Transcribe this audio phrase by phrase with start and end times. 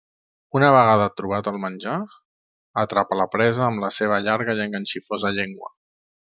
[0.59, 1.97] Una vegada trobat el menjar,
[2.85, 5.71] atrapa la presa amb la seva llarga i enganxifosa llengua.